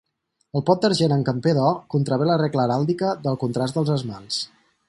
[0.59, 4.43] El pot d'argent en camper d'or contravé la regla heràldica del contrast dels esmalts.